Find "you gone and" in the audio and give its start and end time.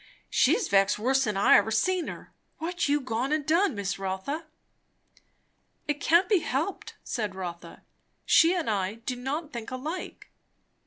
2.89-3.45